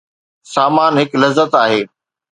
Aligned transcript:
سامان 0.53 0.93
هڪ 1.01 1.11
ذلت 1.21 1.51
آهي 1.63 1.81